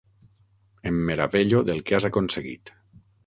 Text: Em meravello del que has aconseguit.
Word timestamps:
Em 0.91 0.97
meravello 1.09 1.61
del 1.69 1.83
que 1.89 1.97
has 1.99 2.09
aconseguit. 2.11 2.73